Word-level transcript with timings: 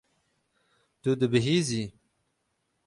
Tu 1.01 1.09
dibihîzî. 1.19 1.83